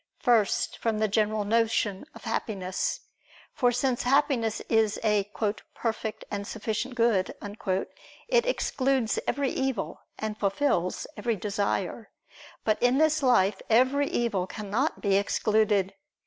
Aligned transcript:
First, 0.17 0.79
from 0.79 0.97
the 0.97 1.07
general 1.07 1.45
notion 1.45 2.05
of 2.15 2.23
happiness. 2.23 3.01
For 3.53 3.71
since 3.71 4.01
happiness 4.01 4.59
is 4.61 4.99
a 5.03 5.29
"perfect 5.75 6.25
and 6.31 6.47
sufficient 6.47 6.95
good," 6.95 7.35
it 8.27 8.47
excludes 8.47 9.19
every 9.27 9.51
evil, 9.51 10.01
and 10.17 10.35
fulfils 10.39 11.05
every 11.15 11.35
desire. 11.35 12.09
But 12.63 12.81
in 12.81 12.97
this 12.97 13.21
life 13.21 13.61
every 13.69 14.07
evil 14.07 14.47
cannot 14.47 15.01
be 15.01 15.17
excluded. 15.17 15.93